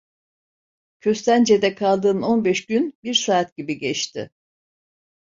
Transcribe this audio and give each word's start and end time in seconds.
Köstence'de 0.99 1.75
kaldığım 1.75 2.23
on 2.23 2.45
beş 2.45 2.65
gün 2.65 2.93
bir 3.03 3.13
saat 3.13 3.57
gibi 3.57 3.77
geçti. 3.79 4.29